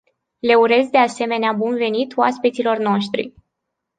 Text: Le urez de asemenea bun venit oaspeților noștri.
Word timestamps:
Le 0.51 0.55
urez 0.61 0.87
de 0.89 0.97
asemenea 0.97 1.51
bun 1.51 1.75
venit 1.75 2.15
oaspeților 2.17 2.77
noștri. 2.77 3.33